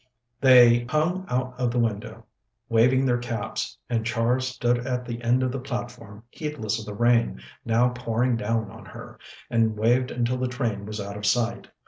They 0.39 0.85
hung 0.85 1.27
out 1.29 1.53
of 1.59 1.69
the 1.69 1.77
window, 1.77 2.25
waving 2.69 3.05
their 3.05 3.19
caps, 3.19 3.77
and 3.87 4.03
Char 4.03 4.39
stood 4.39 4.79
at 4.79 5.05
the 5.05 5.21
end 5.21 5.43
of 5.43 5.51
the 5.51 5.59
platform, 5.59 6.23
heedless 6.31 6.79
of 6.79 6.87
the 6.87 6.95
rain 6.95 7.39
now 7.65 7.89
pouring 7.89 8.35
down 8.35 8.71
on 8.71 8.83
her, 8.83 9.19
and 9.51 9.77
waved 9.77 10.09
until 10.09 10.37
the 10.39 10.47
train 10.47 10.87
was 10.87 10.99
out 10.99 11.17
of 11.17 11.27
sight. 11.27 11.67